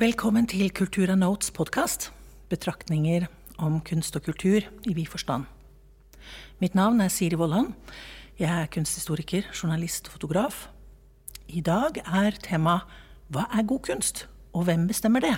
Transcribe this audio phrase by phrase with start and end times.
[0.00, 2.06] Velkommen til Kultura Notes podkast.
[2.48, 3.26] Betraktninger
[3.60, 5.44] om kunst og kultur i vid forstand.
[6.64, 7.74] Mitt navn er Siri Vollan.
[8.38, 10.70] Jeg er kunsthistoriker, journalist og fotograf.
[11.48, 12.78] I dag er tema
[13.28, 14.24] Hva er god kunst,
[14.56, 15.36] og hvem bestemmer det?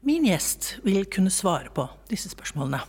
[0.00, 2.80] Min gjest vil kunne svare på disse spørsmålene.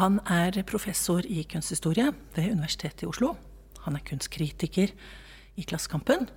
[0.00, 3.36] Han er professor i kunsthistorie ved Universitetet i Oslo.
[3.84, 4.96] Han er kunstkritiker
[5.54, 6.28] i Klassekampen.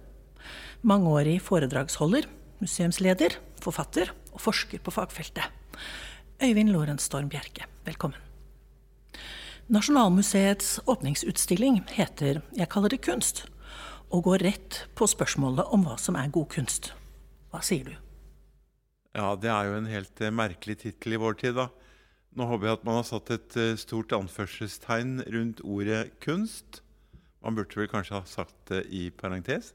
[0.81, 2.27] Mangeårig foredragsholder,
[2.61, 5.49] museumsleder, forfatter og forsker på fagfeltet.
[6.43, 8.19] Øyvind Lorentz Storm Bjerke, velkommen.
[9.67, 13.45] Nasjonalmuseets åpningsutstilling heter 'Jeg kaller det kunst',
[14.11, 16.93] og går rett på spørsmålet om hva som er god kunst.
[17.51, 17.95] Hva sier du?
[19.15, 21.67] Ja, det er jo en helt uh, merkelig tittel i vår tid, da.
[22.37, 26.81] Nå håper jeg at man har satt et uh, stort anførselstegn rundt ordet kunst.
[27.47, 29.71] Man burde vel kanskje ha sagt det i parentes.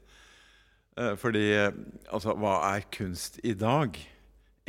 [0.93, 3.97] Uh, fordi altså, hva er kunst i dag?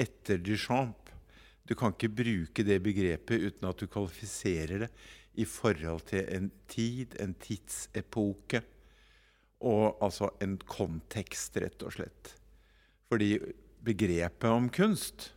[0.01, 1.05] Etter Duchamp
[1.65, 4.91] du kan ikke bruke det begrepet uten at du kvalifiserer det
[5.41, 8.61] i forhold til en tid, en tidsepoke,
[9.65, 12.35] og altså en kontekst, rett og slett.
[13.09, 13.39] Fordi
[13.85, 15.31] begrepet om kunst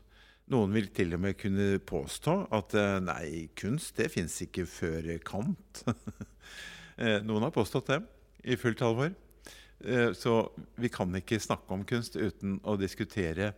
[0.47, 5.09] Noen vil til og med kunne påstå at eh, nei, kunst det fins ikke før
[5.27, 5.81] Kant.
[6.97, 8.01] Eh, noen har påstått det
[8.43, 9.13] i fullt alvor.
[9.79, 10.39] Eh, så
[10.75, 13.53] vi kan ikke snakke om kunst uten å diskutere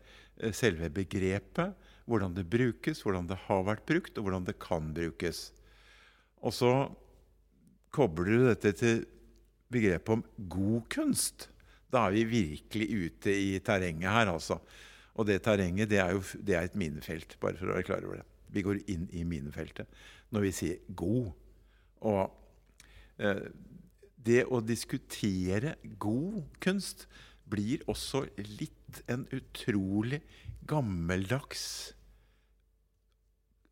[0.56, 5.50] selve begrepet hvordan det brukes, hvordan det har vært brukt, og hvordan det kan brukes.
[6.42, 6.74] Og så
[7.94, 9.04] kobler du dette til
[9.70, 11.50] begrepet om god kunst.
[11.90, 14.60] Da er vi virkelig ute i terrenget her, altså.
[15.20, 18.06] Og det terrenget det er jo det er et minefelt, bare for å være klar
[18.06, 18.28] over det.
[18.50, 19.90] Vi går inn i minefeltet
[20.34, 21.34] når vi sier 'god'.
[22.10, 22.39] Og eh,
[23.20, 27.06] det å diskutere god kunst
[27.50, 30.22] blir også litt en utrolig
[30.70, 31.66] gammeldags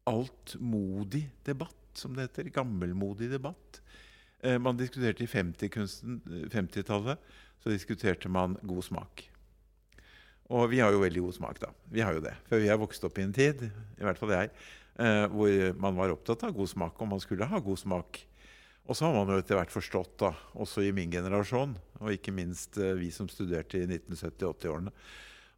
[0.08, 2.52] altmodig debatt, som det heter.
[2.56, 3.82] Gammelmodig debatt.
[4.40, 7.18] Eh, man diskuterte i 50-tallet 50
[7.58, 9.26] så diskuterte man god smak.
[10.54, 11.74] Og vi har jo veldig god smak, da.
[11.92, 12.36] Vi har jo det.
[12.48, 14.52] For vi har vokst opp i en tid, i hvert fall jeg,
[14.96, 18.22] eh, hvor man var opptatt av god smak, og man skulle ha god smak.
[18.88, 22.32] Og så har man jo etter hvert forstått, da, også i min generasjon, og ikke
[22.32, 24.94] minst eh, vi som studerte i 1970-80-årene,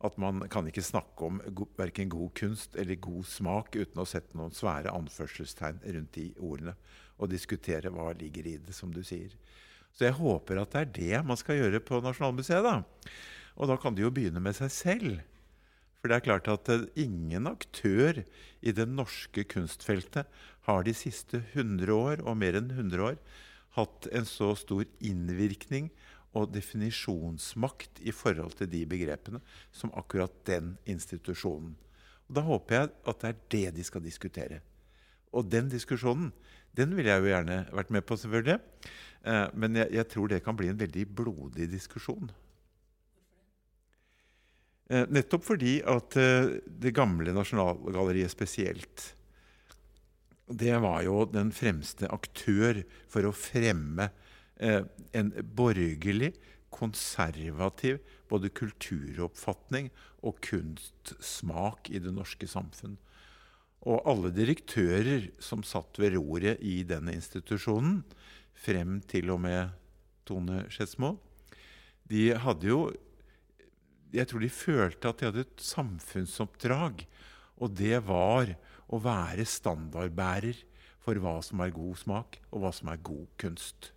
[0.07, 1.41] at man kan ikke snakke om
[1.78, 6.73] verken god kunst eller god smak uten å sette noen svære anførselstegn rundt de ordene.
[7.19, 9.34] Og diskutere hva ligger i det, som du sier.
[9.91, 12.63] Så jeg håper at det er det man skal gjøre på Nasjonalmuseet.
[12.63, 12.79] da.
[13.59, 15.19] Og da kan de jo begynne med seg selv.
[16.00, 18.22] For det er klart at uh, ingen aktør
[18.63, 20.31] i det norske kunstfeltet
[20.69, 23.19] har de siste 100 år, og mer enn 100 år,
[23.78, 25.90] hatt en så stor innvirkning
[26.38, 29.41] og definisjonsmakt i forhold til de begrepene
[29.74, 31.74] som akkurat den institusjonen.
[32.30, 34.62] Og da håper jeg at det er det de skal diskutere.
[35.34, 36.31] Og den diskusjonen
[36.78, 38.59] den ville jeg jo gjerne vært med på, selvfølgelig.
[39.25, 42.30] Eh, men jeg, jeg, tror det kan bli en veldig blodig diskusjon.
[44.90, 49.09] Eh, nettopp fordi at eh, det gamle Nasjonalgalleriet spesielt
[50.49, 54.09] det var jo den fremste aktør for å fremme
[54.59, 56.33] Eh, en borgerlig,
[56.69, 59.88] konservativ både kulturoppfatning
[60.27, 62.97] og kunstsmak i det norske samfunn.
[63.88, 68.03] Og alle direktører som satt ved roret i denne institusjonen,
[68.51, 69.71] frem til og med
[70.27, 71.15] Tone Skedsmo,
[72.09, 72.81] de hadde jo
[74.11, 77.03] Jeg tror de følte at de hadde et samfunnsoppdrag.
[77.61, 78.55] Og det var
[78.89, 80.63] å være standardbærer
[81.03, 83.91] for hva som er god smak, og hva som er god kunst.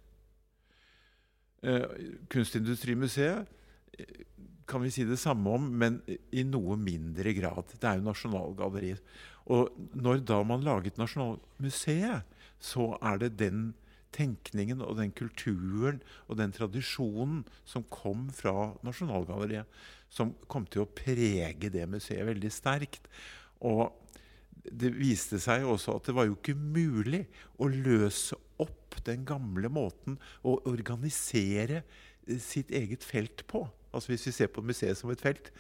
[1.63, 1.87] Eh,
[2.33, 3.51] Kunstindustrimuseet
[3.99, 4.23] eh,
[4.67, 7.75] kan vi si det samme om, men i noe mindre grad.
[7.75, 9.03] Det er jo Nasjonalgalleriet.
[9.53, 12.29] Og når da man laget Nasjonalmuseet,
[12.63, 13.73] så er det den
[14.13, 19.67] tenkningen og den kulturen og den tradisjonen som kom fra Nasjonalgalleriet,
[20.13, 23.09] som kom til å prege det museet veldig sterkt.
[23.65, 23.91] Og
[24.65, 27.25] det viste seg også at det var jo ikke mulig
[27.59, 33.65] å løse opp den gamle måten å organisere eh, sitt eget felt på.
[33.93, 35.51] Altså Hvis vi ser på museet som et felt.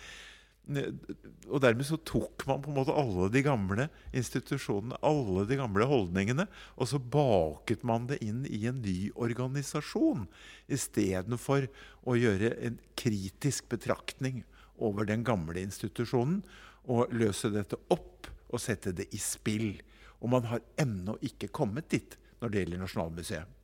[1.50, 5.88] Og dermed så tok man på en måte alle de gamle institusjonene, alle de gamle
[5.90, 6.46] holdningene,
[6.78, 10.28] og så baket man det inn i en ny organisasjon.
[10.70, 11.66] Istedenfor
[12.06, 14.44] å gjøre en kritisk betraktning
[14.78, 16.44] over den gamle institusjonen
[16.90, 19.81] og løse dette opp og sette det i spill.
[20.22, 23.58] Og man har ennå ikke kommet dit når det gjelder Nasjonalmuseet.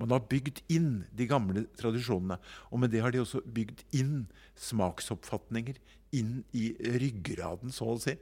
[0.00, 2.38] Man har bygd inn de gamle tradisjonene.
[2.72, 5.76] Og med det har de også bygd inn smaksoppfatninger
[6.16, 8.16] inn i ryggraden, så å si,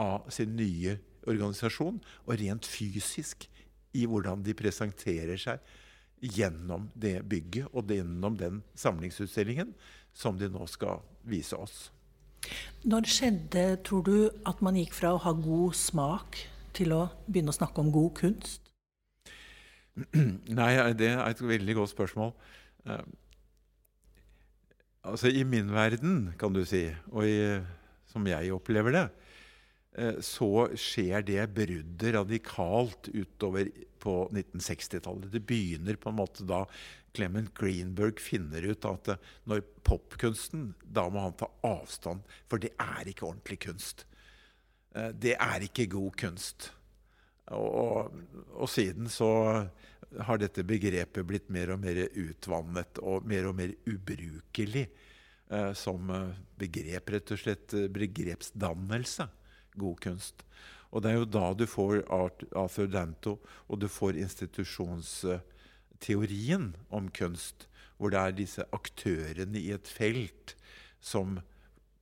[0.00, 0.96] av sin nye
[1.30, 2.00] organisasjon.
[2.26, 3.46] Og rent fysisk
[3.94, 5.62] i hvordan de presenterer seg
[6.20, 9.72] gjennom det bygget og gjennom den samlingsutstillingen
[10.12, 11.88] som de nå skal vise oss.
[12.88, 14.16] Når skjedde, tror du,
[14.48, 16.38] at man gikk fra å ha god smak
[16.76, 18.70] til å begynne å snakke om god kunst?
[20.60, 22.32] Nei, det er et veldig godt spørsmål.
[22.88, 23.02] Uh,
[25.04, 27.60] altså, i min verden, kan du si, og i,
[28.08, 29.06] som jeg opplever det,
[30.00, 33.68] uh, så skjer det bruddet radikalt utover
[34.00, 35.30] på 1960-tallet.
[35.32, 36.64] Det begynner på en måte da
[37.16, 42.72] Clement Greenberg finner ut at uh, når popkunsten Da må han ta avstand, for det
[42.78, 44.06] er ikke ordentlig kunst.
[44.90, 46.72] det er ikke god kunst.
[47.54, 48.10] Og,
[48.54, 49.30] og, siden så
[50.26, 56.10] har dette begrepet blitt mer og mer utvannet og mer og mer ubrukelig eh, som
[56.14, 57.74] eh, begrep, rett og slett.
[57.74, 59.28] Eh, begrepsdannelse.
[59.80, 60.44] God kunst.
[60.90, 63.38] Og det er jo da du får Arthur Danto,
[63.68, 70.56] og du får institusjonsteorien om kunst, hvor det er disse aktørene i et felt
[71.00, 71.40] som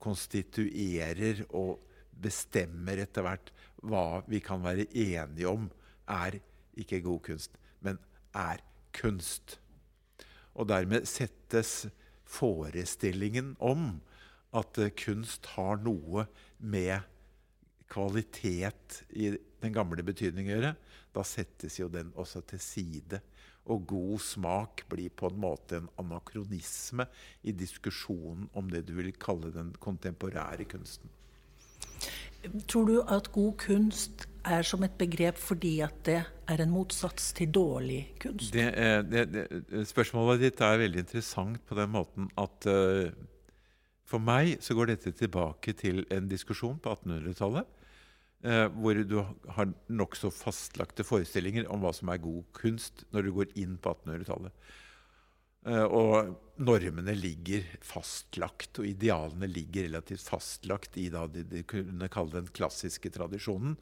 [0.02, 1.79] konstituerer og
[2.19, 3.52] bestemmer etter hvert
[3.87, 5.70] hva vi kan være enige om
[6.08, 6.38] er
[6.79, 7.50] ikke god kunst,
[7.85, 7.99] men
[8.35, 8.56] er
[8.96, 9.61] kunst.
[10.55, 11.88] Og dermed settes
[12.29, 14.00] forestillingen om
[14.56, 16.26] at kunst har noe
[16.58, 17.00] med
[17.88, 19.32] kvalitet i
[19.62, 20.73] den gamle betydning å gjøre,
[21.14, 23.20] da settes jo den også til side.
[23.69, 27.08] Og god smak blir på en måte en anakronisme
[27.44, 31.11] i diskusjonen om det du vil kalle den kontemporære kunsten.
[32.70, 37.32] Tror du at god kunst er som et begrep fordi at det er en motsats
[37.37, 38.52] til dårlig kunst?
[38.55, 38.69] Det,
[39.11, 43.11] det, det, spørsmålet ditt er veldig interessant på den måten at uh,
[44.08, 47.67] for meg så går dette tilbake til en diskusjon på 1800-tallet.
[48.44, 49.17] Uh, eh, hvor du
[49.56, 53.94] har nokså fastlagte forestillinger om hva som er god kunst når du går inn på
[53.96, 54.69] 1800-tallet.
[55.67, 62.11] Uh, og normene ligger fastlagt, og idealene ligger relativt fastlagt i da de, de kunne
[62.14, 63.75] kalle den klassiske tradisjonen,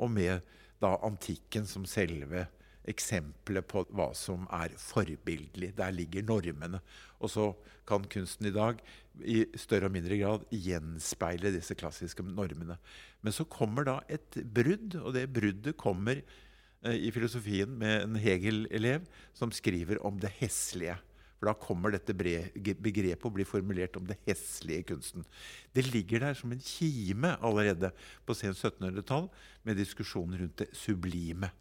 [0.00, 0.40] og med
[0.80, 2.46] da antikken som selve
[2.88, 5.74] eksempelet på hva som er forbildelig.
[5.76, 6.80] Der ligger normene.
[7.20, 7.50] Og så
[7.88, 8.80] kan kunsten i dag
[9.24, 12.78] i større og mindre grad gjenspeile disse klassiske normene.
[13.22, 18.18] Men så kommer da et brudd, og det bruddet kommer eh, i filosofien med en
[18.20, 19.06] Hegel-elev
[19.36, 20.98] som skriver om det heslige.
[21.38, 25.26] For da kommer dette begrepet å bli formulert om det heslige kunsten.
[25.70, 27.92] Det ligger der som en kime allerede
[28.26, 29.28] på sent 1700-tall
[29.62, 31.52] med diskusjonen rundt det sublime.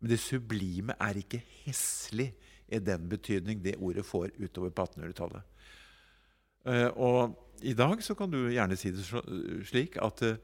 [0.00, 2.30] Men det sublime er ikke heslig
[2.70, 5.44] i den betydning det ordet får utover på 1800-tallet.
[6.66, 9.04] Uh, og i dag så kan du gjerne si det
[9.68, 10.36] slik at uh,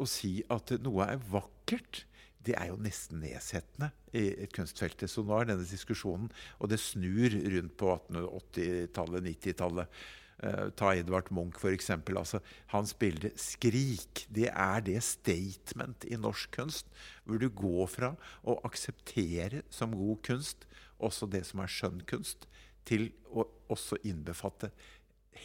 [0.00, 2.04] å si at noe er vakkert,
[2.46, 5.02] det er jo nesten nedsettende i et kunstfelt.
[5.10, 6.28] Så nå er denne diskusjonen,
[6.60, 9.98] og det snur rundt på 1880-tallet, 90-tallet.
[10.36, 11.90] Uh, ta Edvard Munch, f.eks.
[11.96, 12.42] Altså,
[12.74, 16.90] hans bilde 'Skrik' det er det statement i norsk kunst
[17.24, 18.12] hvor du går fra
[18.44, 22.46] å akseptere som god kunst også det som er skjønn kunst,
[22.86, 24.70] til å også innbefatte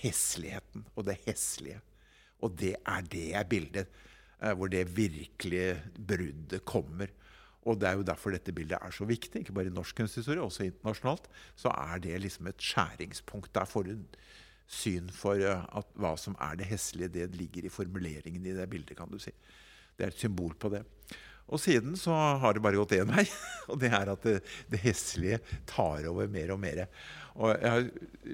[0.02, 1.82] hessligheten og det heslige.
[2.42, 3.90] Og det er det bildet
[4.42, 7.12] uh, hvor det virkelige bruddet kommer.
[7.62, 10.42] Og det er jo derfor dette bildet er så viktig, ikke bare i norsk kunsthistorie,
[10.42, 11.28] også internasjonalt.
[11.56, 13.54] Så er det liksom et skjæringspunkt.
[13.54, 13.98] Der får du
[14.72, 17.12] syn for uh, at hva som er det heslige.
[17.20, 19.34] Det ligger i formuleringen i det bildet, kan du si.
[19.98, 20.86] Det er et symbol på det.
[21.52, 23.26] Og siden så har det bare gått én vei,
[23.72, 24.38] og det er at det,
[24.72, 26.86] det heslige tar over mer og mer.
[27.36, 27.86] Og jeg har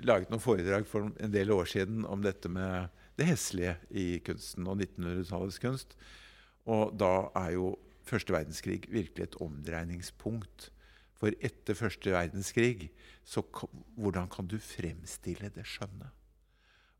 [0.07, 4.67] laget noen foredrag for en del år siden om dette med det heslige i kunsten
[4.69, 5.97] og 1900-tallets kunst.
[6.69, 7.75] Og da er jo
[8.07, 10.71] første verdenskrig virkelig et omdreiningspunkt.
[11.17, 12.91] For etter første verdenskrig,
[13.25, 13.41] så
[13.97, 16.11] hvordan kan du fremstille det skjønne?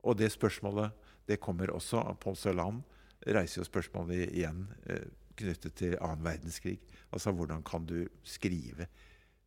[0.07, 0.93] Og det spørsmålet
[1.27, 2.81] det kommer også av Paul Solan.
[3.27, 6.77] Reiser jo spørsmålet igjen eh, knyttet til annen verdenskrig.
[7.11, 8.87] Altså hvordan kan du skrive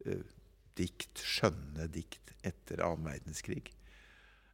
[0.04, 0.22] eh,
[0.78, 3.66] dikt, skjønne dikt, etter annen verdenskrig?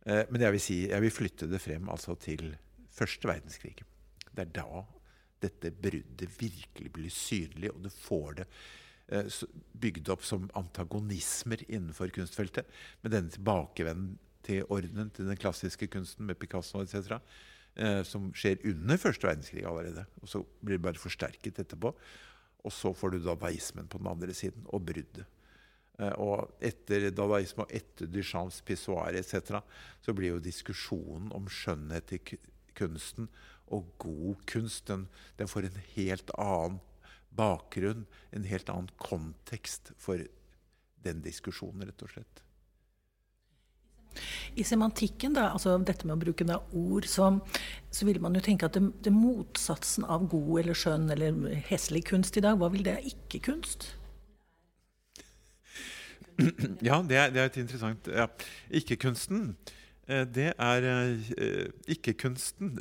[0.07, 2.55] Eh, men jeg vil, si, jeg vil flytte det frem altså til
[2.97, 3.77] første verdenskrig.
[4.31, 4.85] Det er da
[5.43, 8.47] dette bruddet virkelig blir synlig, og du får det
[9.13, 9.41] eh,
[9.83, 12.71] bygd opp som antagonismer innenfor kunstfeltet.
[13.03, 17.19] Med denne tilbakevenden til ordenen, til den klassiske kunsten med Picasso etc.,
[17.77, 20.07] eh, som skjer under første verdenskrig allerede.
[20.23, 21.93] Og så blir det bare forsterket etterpå.
[22.67, 25.27] Og så får du da daismen på den andre siden, og bruddet.
[25.97, 29.63] Eh, og etter dadaisme og etter Duchamps pissoar etc.
[30.05, 32.21] så blir jo diskusjonen om skjønnhet i
[32.77, 33.31] kunsten
[33.73, 35.07] og god kunst den,
[35.41, 36.81] den, får en helt annen
[37.37, 40.21] bakgrunn, en helt annen kontekst for
[41.05, 42.43] den diskusjonen, rett og slett.
[44.57, 46.47] I semantikken, da, altså dette med å bruke
[46.79, 47.35] ord, så,
[47.93, 52.07] så vil man jo tenke at det, det motsatsen av god eller skjønn eller heslig
[52.09, 53.91] kunst i dag, hva vil det ikke-kunst?
[56.89, 58.27] Ja, det er, det er et interessant ja.
[58.77, 59.57] Ikke-kunsten,
[60.09, 62.75] eh, det er uh, ikke-kunsten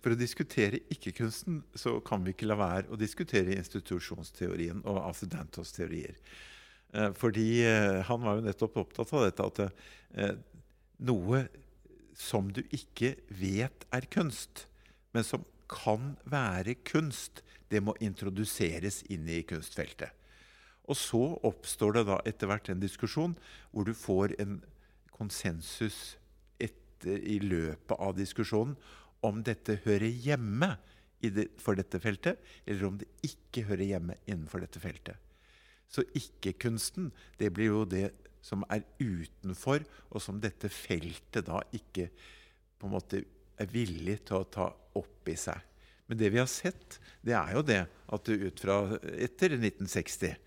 [0.00, 5.32] For å diskutere ikke-kunsten så kan vi ikke la være å diskutere institusjonsteorien og Arthur
[5.34, 6.16] Dantos teorier.
[6.94, 7.64] Uh, fordi
[8.08, 10.40] han var jo nettopp opptatt av dette at
[11.00, 11.44] noe
[12.20, 14.66] som du ikke vet er kunst,
[15.14, 20.10] men som kan være kunst, det må introduseres inn i kunstfeltet.
[20.90, 23.36] Og så oppstår det da etter hvert en diskusjon
[23.70, 24.58] hvor du får en
[25.14, 26.16] konsensus
[26.58, 28.74] etter, i løpet av diskusjonen
[29.24, 30.74] om dette hører hjemme
[31.20, 35.16] det, for dette feltet, eller om det ikke hører hjemme innenfor dette feltet.
[35.90, 38.08] Så ikke-kunsten, det blir jo det
[38.40, 42.08] som er utenfor, og som dette feltet da ikke
[42.80, 43.20] på en måte
[43.60, 45.60] er villig til å ta opp i seg.
[46.08, 48.78] Men det vi har sett, det er jo det at ut fra
[49.12, 50.38] etter 1960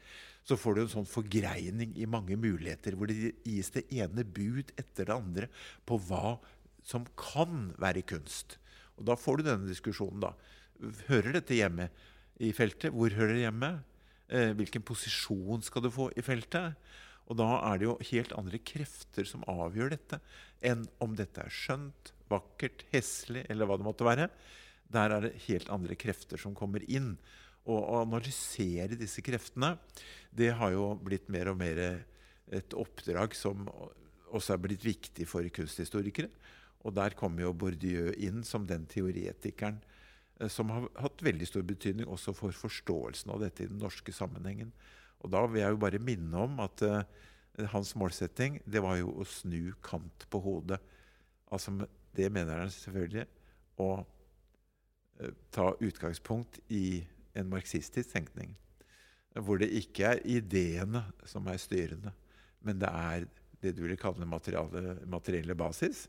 [0.43, 4.73] så får du en sånn forgreining i mange muligheter, hvor det gis det ene bud
[4.75, 5.49] etter det andre
[5.87, 6.35] på hva
[6.83, 8.57] som kan være kunst.
[8.99, 10.33] Og da får du denne diskusjonen, da.
[11.07, 11.87] Hører dette hjemme
[12.43, 12.91] i feltet?
[12.91, 13.71] Hvor hører det hjemme?
[14.27, 16.75] Eh, hvilken posisjon skal du få i feltet?
[17.31, 20.19] Og da er det jo helt andre krefter som avgjør dette,
[20.59, 24.27] enn om dette er skjønt, vakkert, heslig eller hva det måtte være.
[24.93, 27.15] Der er det helt andre krefter som kommer inn.
[27.63, 29.77] Å analysere disse kreftene,
[30.35, 31.79] det har jo blitt mer og mer
[32.51, 33.63] et oppdrag som
[34.33, 36.29] også er blitt viktig for kunsthistorikere.
[36.83, 39.79] Og der kommer jo Bourdieu inn som den teoretikeren
[40.39, 44.15] eh, som har hatt veldig stor betydning også for forståelsen av dette i den norske
[44.15, 44.73] sammenhengen.
[45.23, 47.05] Og da vil jeg jo bare minne om at uh,
[47.71, 50.81] hans målsetting det var jo å snu kant på hodet.
[51.47, 51.71] Altså,
[52.17, 53.23] det mener han selvfølgelig.
[53.79, 57.05] Å uh, ta utgangspunkt i
[57.35, 58.53] en marxistisk tenkning.
[59.33, 62.13] Hvor det ikke er ideene som er styrende,
[62.61, 63.25] men det er
[63.63, 66.05] det du vil kalle materielle, materielle basis.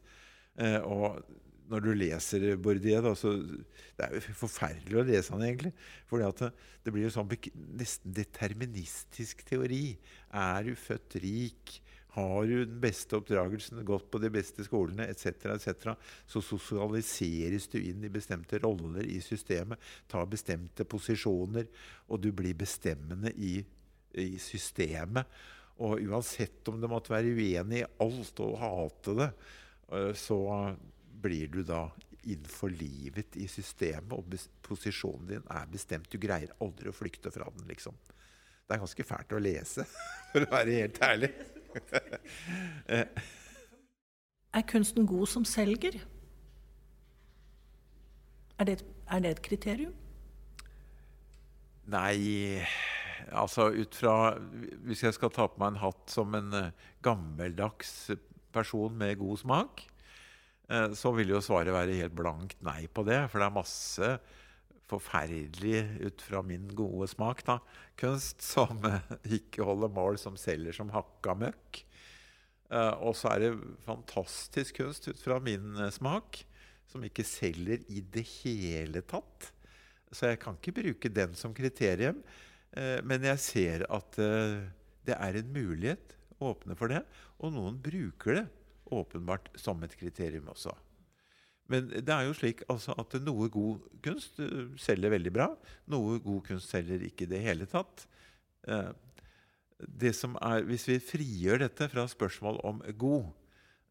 [0.59, 1.25] Uh, og
[1.71, 5.73] når du leser Bourdieu da, så Det er jo forferdelig å lese han egentlig.
[6.11, 7.31] For det blir jo sånn
[7.79, 9.97] nesten deterministisk teori.
[10.29, 11.79] Er du født rik?
[12.15, 15.97] Har du den beste oppdragelsen, gått på de beste skolene etc., etc.,
[16.31, 21.67] så sosialiseres du inn i bestemte roller i systemet, tar bestemte posisjoner,
[22.07, 23.57] og du blir bestemmende i,
[24.23, 25.27] i systemet.
[25.83, 29.31] Og uansett om du måtte være uenig i alt og hate det,
[29.91, 30.39] øh, så
[31.25, 31.89] blir du da
[32.31, 36.07] innforlivet i systemet, og posisjonen din er bestemt.
[36.15, 37.99] Du greier aldri å flykte fra den, liksom.
[38.65, 39.85] Det er ganske fælt å lese,
[40.31, 41.35] for å være helt ærlig.
[44.55, 45.99] er kunsten god som selger?
[48.59, 48.77] Er det,
[49.11, 49.95] er det et kriterium?
[51.91, 52.63] Nei
[53.35, 54.37] Altså ut fra
[54.87, 56.71] Hvis jeg skal ta på meg en hatt som en uh,
[57.05, 58.11] gammeldags
[58.55, 59.83] person med god smak,
[60.71, 63.25] Eh, så vil jo svaret være helt blankt nei på det.
[63.31, 64.11] For det er masse
[64.91, 67.59] forferdelig, ut fra min gode smak, da,
[68.01, 68.83] kunst som
[69.39, 71.83] ikke holder mål, som selger som hakka møkk.
[72.71, 73.53] Eh, og så er det
[73.85, 76.43] fantastisk kunst ut fra min eh, smak
[76.91, 79.51] som ikke selger i det hele tatt.
[80.15, 82.21] Så jeg kan ikke bruke den som kriterium.
[83.07, 84.17] Men jeg ser at
[85.07, 87.01] det er en mulighet å åpne for det,
[87.39, 88.45] og noen bruker det
[88.95, 90.75] åpenbart som et kriterium også.
[91.73, 95.49] Men det er jo slik altså, at noe god kunst uh, selger veldig bra.
[95.93, 98.05] Noe god kunst selger ikke i det hele tatt.
[98.69, 98.93] Uh,
[99.81, 103.31] det er, hvis vi frigjør dette fra spørsmål om god,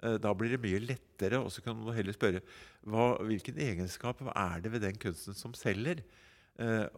[0.05, 1.41] uh, da blir det mye lettere.
[1.41, 2.43] Og så kan man heller spørre
[2.85, 6.05] hva, hvilken egenskap er det ved den kunsten som selger?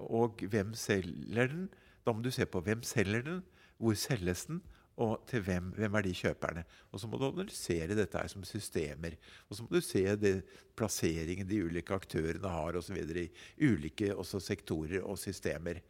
[0.03, 1.69] og hvem selger den?
[2.03, 3.37] Da må du se på hvem selger den,
[3.79, 4.57] hvor selges den,
[4.95, 6.63] og til hvem, hvem er de kjøperne?
[6.93, 9.17] Og så må du analysere dette her som systemer.
[9.49, 10.35] Og så må du se det,
[10.75, 15.81] plasseringen de ulike aktørene har og så videre, i ulike sektorer og systemer.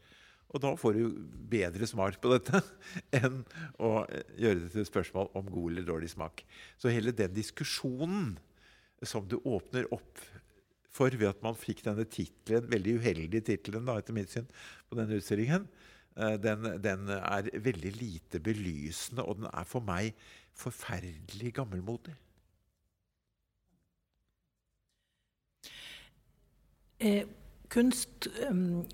[0.50, 1.20] Og da får du
[1.52, 2.62] bedre smak på dette
[3.20, 3.44] enn
[3.78, 4.08] å
[4.40, 6.42] gjøre det til et spørsmål om god eller dårlig smak.
[6.82, 8.38] Så hele den diskusjonen
[9.06, 10.22] som du åpner opp
[10.96, 14.48] for ved at man fikk denne titlen, veldig uheldige tittelen etter mitt syn,
[14.88, 20.14] på denne utstillingen, Eh, den, den, er veldig lite belysende, og den er for meg
[20.56, 22.14] forferdelig gammelmodig.
[27.04, 27.26] Eh,
[27.68, 28.86] kunst um,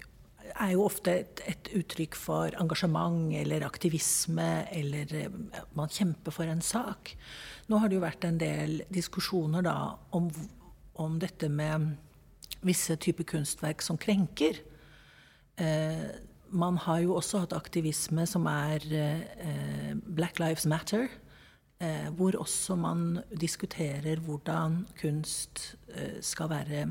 [0.56, 6.50] er jo ofte et, et, uttrykk for engasjement eller aktivisme, eller uh, man kjemper for
[6.50, 7.14] en sak.
[7.70, 9.76] Nå har det jo vært en del diskusjoner da
[10.18, 10.32] om,
[10.98, 11.94] om dette med
[12.66, 14.60] visse typer kunstverk som krenker.
[15.62, 16.10] Eh,
[16.52, 21.08] man har jo også hatt aktivisme som er eh, Black Lives Matter.
[21.82, 26.84] Eh, hvor også man diskuterer hvordan kunst eh, skal være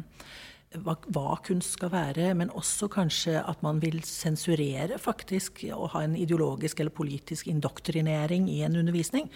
[0.83, 6.05] hva, hva, kunst skal være, men også kanskje at man vil sensurere faktisk og ha
[6.07, 9.31] en ideologisk eller politisk indoktrinering i en undervisning.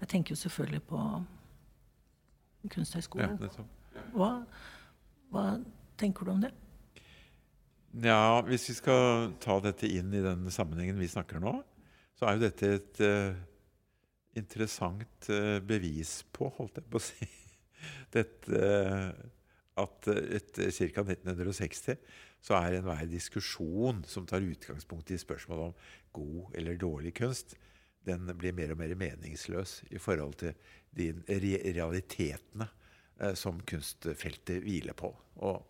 [0.00, 1.02] Jeg tenker jo selvfølgelig på
[2.70, 3.38] Kunsthøgskolen.
[4.14, 4.32] Hva,
[5.30, 5.44] hva
[5.98, 6.50] tenker du om det?
[7.90, 11.56] Ja, Hvis vi skal ta dette inn i den sammenhengen vi snakker nå,
[12.14, 13.34] så er jo dette et uh,
[14.38, 17.26] interessant uh, bevis på, holdt jeg på å si,
[18.14, 19.10] dette uh,
[19.82, 21.02] at etter ca.
[21.02, 21.98] 1960
[22.40, 27.56] så er enhver diskusjon som tar utgangspunkt i spørsmålet om god eller dårlig kunst,
[28.06, 30.54] den blir mer og mer meningsløs i forhold til
[30.96, 32.70] de realitetene
[33.36, 35.10] som kunstfeltet hviler på.
[35.44, 35.69] Og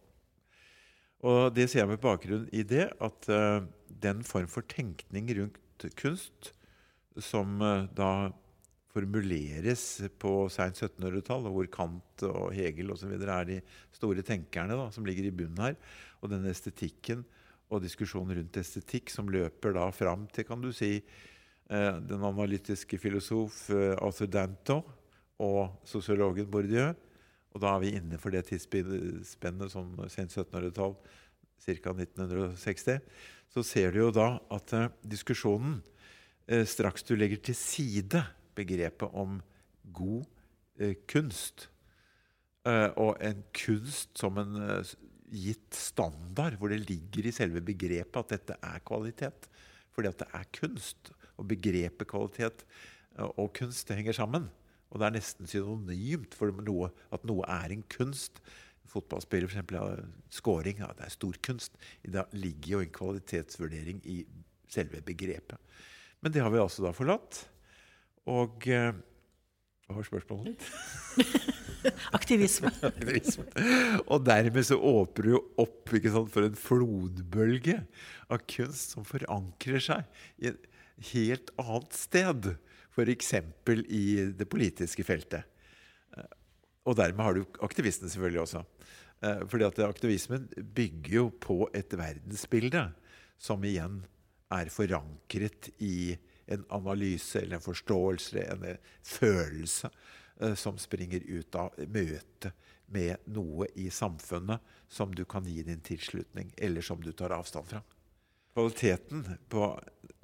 [1.20, 3.60] og det ser jeg med bakgrunn i det at uh,
[4.00, 6.52] den form for tenkning rundt kunst
[7.20, 8.30] som uh, da
[8.90, 9.84] formuleres
[10.18, 13.12] på seint 1700-tall, hvor Kant og Hegel osv.
[13.20, 13.58] er de
[13.94, 15.76] store tenkerne da, som ligger i bunnen her,
[16.24, 17.22] og den estetikken
[17.70, 20.96] og diskusjonen rundt estetikk som løper da fram til kan du si,
[21.68, 23.68] uh, den analytiske filosof
[24.00, 24.80] Arthur Danto
[25.40, 26.94] og sosiologen Bourdieu,
[27.50, 30.94] og da er vi innenfor det tidsspennet som sent 1700-tall,
[31.60, 31.92] ca.
[31.92, 33.00] 1960.
[33.50, 35.80] Så ser du jo da at eh, diskusjonen,
[36.46, 38.22] eh, straks du legger til side
[38.58, 39.40] begrepet om
[39.96, 40.24] god
[40.78, 41.68] eh, kunst,
[42.70, 44.58] og en kunst som en
[45.32, 49.48] gitt standard, hvor det ligger i selve begrepet at dette er kvalitet.
[49.96, 51.08] Fordi at det er kunst.
[51.40, 52.66] Og begrepet kvalitet
[53.16, 54.50] og kunst det henger sammen.
[54.90, 58.42] Og det er nesten synonymt for noe, at noe er en kunst.
[58.90, 59.70] Fotballspiller, f.eks.
[59.70, 59.84] Ja,
[60.34, 61.78] scoring, ja, det er stor kunst.
[62.02, 64.24] Det ligger jo en kvalitetsvurdering i
[64.70, 65.58] selve begrepet.
[66.20, 67.44] Men det har vi altså da forlatt.
[68.30, 68.90] Og eh,
[69.88, 70.66] Hva var spørsmålet
[72.18, 72.70] Aktivisme.
[72.90, 73.46] Aktivisme.
[74.04, 77.78] Og dermed så åpner du opp sant, for en flodbølge
[78.30, 80.68] av kunst som forankrer seg i et
[81.14, 82.50] helt annet sted
[82.90, 83.34] f.eks.
[83.88, 84.04] i
[84.36, 85.46] det politiske feltet.
[86.16, 86.32] Eh,
[86.88, 88.64] og dermed har du aktivisten selvfølgelig også.
[89.22, 92.88] Eh, fordi at aktivismen bygger jo på et verdensbilde
[93.40, 94.02] som igjen
[94.50, 96.16] er forankret i
[96.50, 98.66] en analyse eller en forståelse, en
[99.06, 99.90] følelse
[100.40, 102.52] eh, som springer ut av møtet
[102.90, 107.68] med noe i samfunnet som du kan gi din tilslutning, eller som du tar avstand
[107.70, 107.82] fra.
[108.54, 109.66] Kvaliteten på,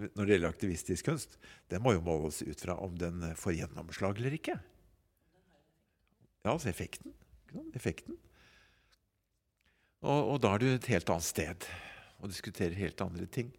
[0.02, 1.36] når det gjelder aktivistisk kunst,
[1.70, 4.56] den må jo måles ut fra om den får gjennomslag eller ikke.
[6.46, 7.14] Ja, altså effekten.
[7.74, 8.18] effekten.
[10.04, 11.66] Og, og, da er du et helt annet sted
[12.20, 13.50] og diskuterer helt andre ting.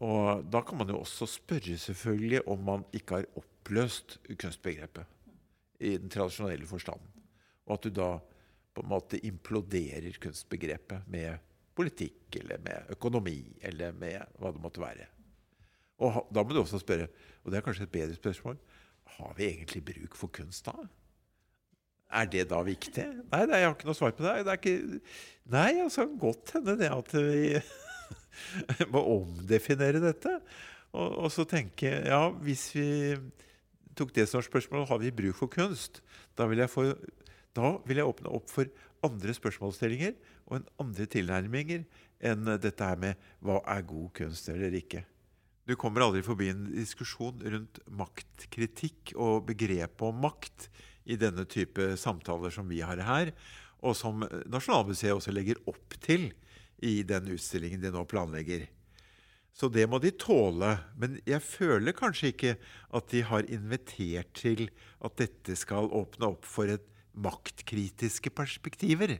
[0.00, 5.06] Og da kan man jo også spørre selvfølgelig om man ikke har oppløst kunstbegrepet
[5.80, 7.06] i den tradisjonelle forstanden.
[7.68, 8.10] Og at du da
[8.74, 11.38] på en måte imploderer kunstbegrepet med
[11.80, 15.08] politikk eller med økonomi eller med hva det måtte være.
[16.00, 17.10] Og da må du også spørre,
[17.44, 18.56] og det er kanskje et bedre spørsmål,
[19.16, 20.76] har vi egentlig bruk for kunst da?
[22.10, 23.04] Er det da viktig?
[23.30, 24.40] Nei, jeg har ikke noe svar på det.
[24.46, 25.00] det ikke,
[25.52, 27.60] nei, altså godt hende det at vi
[28.92, 30.34] må omdefinere dette.
[30.90, 32.88] Og, og, så tenke ja, hvis vi
[33.98, 36.02] tok det som spørsmål, har vi bruk for kunst?
[36.38, 36.88] Da vil jeg, få,
[37.54, 38.66] da vil jeg åpne opp for
[39.06, 40.16] andre spørsmålsstillinger
[40.48, 41.86] og en andre tilnærminger
[42.30, 45.04] enn dette her med hva er god kunst eller ikke.
[45.68, 50.66] Du kommer aldri forbi en diskusjon rundt maktkritikk og begrepet om makt
[51.10, 53.30] i denne type samtaler som vi har her,
[53.80, 56.28] og som Nasjonalmuseet også legger opp til
[56.84, 58.66] i den utstillingen de nå planlegger.
[59.52, 60.76] Så det må de tåle.
[61.00, 62.54] Men jeg føler kanskje ikke
[62.96, 64.68] at de har invitert til
[65.04, 69.18] at dette skal åpne opp for et maktkritiske perspektiver.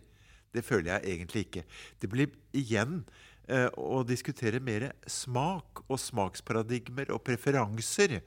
[0.51, 1.65] Det føler jeg egentlig ikke.
[2.03, 3.03] Det blir igjen
[3.49, 8.19] eh, å diskutere mer smak og smaksparadigmer og preferanser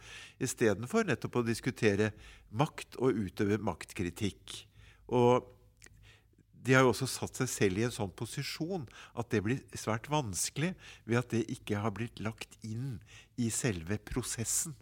[0.43, 2.13] istedenfor nettopp å diskutere
[2.55, 4.63] makt og utøve maktkritikk.
[5.11, 5.49] Og
[6.63, 8.85] de har jo også satt seg selv i en sånn posisjon
[9.19, 10.71] at det blir svært vanskelig
[11.03, 13.01] ved at det ikke har blitt lagt inn
[13.35, 14.77] i selve prosessen.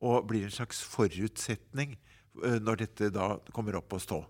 [0.00, 1.98] Og blir en slags forutsetning
[2.34, 4.24] når dette da kommer opp å stå.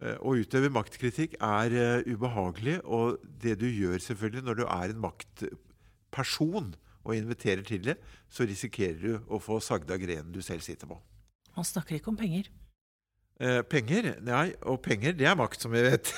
[0.00, 4.94] Eh, å utøve maktkritikk er uh, ubehagelig, og det du gjør selvfølgelig når du er
[4.94, 6.70] en maktperson
[7.04, 7.98] og inviterer til det,
[8.32, 10.96] så risikerer du å få sagd av grenen du selv sitter på.
[11.56, 12.48] Man snakker ikke om penger.
[13.40, 14.10] Eh, penger?
[14.24, 16.12] Nei, og penger, det er makt, som vi vet.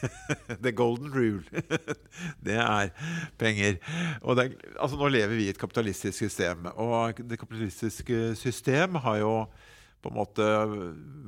[0.64, 1.42] The golden rule.
[2.46, 2.90] det er
[3.38, 3.80] penger.
[4.22, 9.22] Og det, altså, nå lever vi i et kapitalistisk system, og det kapitalistiske system har
[9.22, 9.36] jo
[10.04, 10.46] på en måte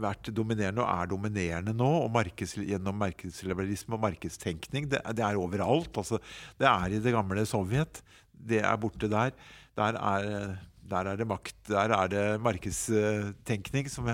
[0.02, 1.88] vært dominerende og er dominerende nå.
[2.04, 4.90] og markeds, Gjennom markedsliberalisme og markedstenkning.
[4.92, 5.96] Det, det, er overalt.
[5.96, 6.20] Altså,
[6.60, 8.02] det er i det gamle Sovjet.
[8.36, 9.32] Det er borte der.
[9.76, 11.56] Der er, der er det makt.
[11.70, 14.10] Der er det markedstenkning som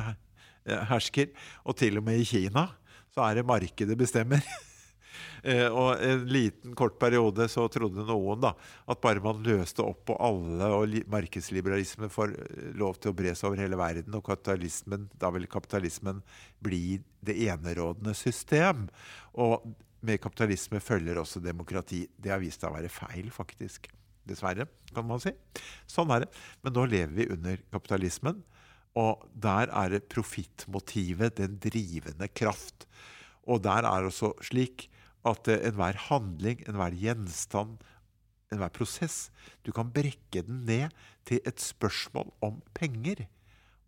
[0.92, 1.34] hersker.
[1.66, 2.68] Og til og med i Kina
[3.12, 4.40] så er det markedet bestemmer.
[5.42, 8.52] Eh, og en liten, kort periode så trodde noen da,
[8.90, 13.34] at bare man løste opp på alle, og markedsliberalisme får eh, lov til å bre
[13.36, 16.22] seg over hele verden, og kapitalismen, da vil kapitalismen
[16.62, 18.86] bli det enerådende system.
[19.38, 19.66] Og
[20.02, 22.04] med kapitalisme følger også demokrati.
[22.18, 23.90] Det har vist seg å være feil, faktisk.
[24.26, 25.32] Dessverre, kan man si.
[25.90, 26.32] Sånn er det.
[26.62, 28.42] Men nå lever vi under kapitalismen.
[28.98, 32.86] Og der er det profittmotivet, den drivende kraft.
[33.48, 34.88] Og der er også slik
[35.28, 37.82] at eh, enhver handling, enhver gjenstand,
[38.52, 39.30] enhver prosess
[39.64, 40.92] Du kan brekke den ned
[41.24, 43.26] til et spørsmål om penger.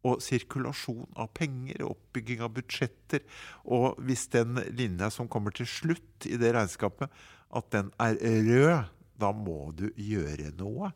[0.05, 3.25] Og sirkulasjon av penger, oppbygging av budsjetter.
[3.65, 7.09] Og hvis den linja som kommer til slutt i det regnskapet,
[7.55, 10.93] at den er rød, da må du gjøre noe.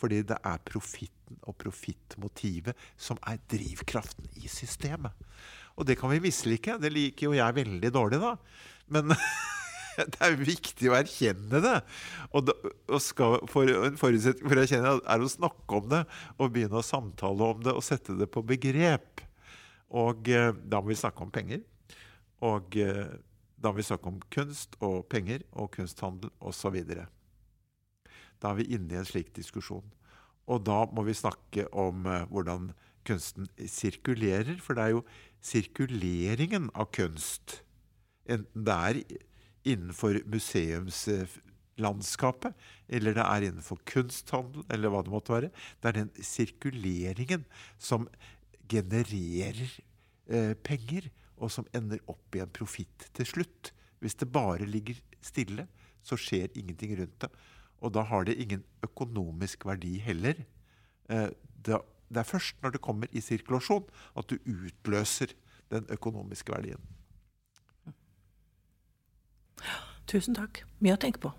[0.00, 5.12] Fordi det er profitten og profittmotivet som er drivkraften i systemet.
[5.76, 6.76] Og det kan vi mislike.
[6.80, 8.36] Det liker jo jeg veldig dårlig, da.
[8.92, 9.12] Men
[10.14, 11.76] det er viktig å erkjenne det.
[12.30, 12.54] Og, da,
[12.90, 16.04] og skal, for, en forutsetning for å erkjenne det er å snakke om det
[16.36, 19.24] og begynne å samtale om det og sette det på begrep.
[20.00, 21.64] Og eh, da må vi snakke om penger.
[22.46, 23.06] Og eh,
[23.60, 26.78] da må vi snakke om kunst og penger og kunsthandel osv.
[28.40, 29.84] Da er vi inne i en slik diskusjon.
[30.50, 32.70] Og da må vi snakke om eh, hvordan
[33.06, 34.56] kunsten sirkulerer.
[34.62, 35.04] For det er jo
[35.44, 37.60] sirkuleringen av kunst,
[38.28, 39.02] enten det er
[39.64, 42.54] innenfor museumslandskapet,
[42.88, 45.50] eller det er innenfor kunsthandel, eller hva det måtte være.
[45.80, 47.42] Det er den sirkuleringen
[47.78, 48.08] som
[48.70, 49.80] genererer
[50.30, 53.72] eh, penger, og som ender opp i en profitt til slutt.
[54.00, 55.66] Hvis det bare ligger stille,
[56.04, 57.30] så skjer ingenting rundt det.
[57.80, 60.34] Og da har det ingen økonomisk verdi heller.
[61.08, 61.30] Eh,
[61.64, 61.80] det,
[62.16, 65.32] er først når det kommer i sirkulasjon, at du utløser
[65.72, 66.80] den økonomiske verdien.
[70.10, 70.64] Tusen takk.
[70.80, 71.32] Mye å tenke på.